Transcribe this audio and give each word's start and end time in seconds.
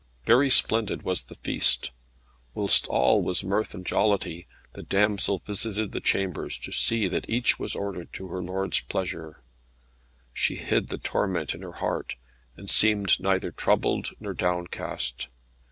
Very 0.25 0.49
splendid 0.49 1.03
was 1.03 1.21
the 1.21 1.35
feast. 1.35 1.91
Whilst 2.55 2.87
all 2.87 3.21
was 3.21 3.43
mirth 3.43 3.75
and 3.75 3.85
jollity, 3.85 4.47
the 4.73 4.81
damsel 4.81 5.37
visited 5.45 5.91
the 5.91 5.99
chambers, 6.01 6.57
to 6.57 6.71
see 6.71 7.07
that 7.07 7.29
each 7.29 7.59
was 7.59 7.75
ordered 7.75 8.11
to 8.13 8.27
her 8.29 8.41
lord's 8.41 8.79
pleasure. 8.79 9.43
She 10.33 10.55
hid 10.55 10.87
the 10.87 10.97
torment 10.97 11.53
in 11.53 11.61
her 11.61 11.73
heart, 11.73 12.15
and 12.57 12.67
seemed 12.67 13.19
neither 13.19 13.51
troubled 13.51 14.13
nor 14.19 14.33
downcast. 14.33 15.27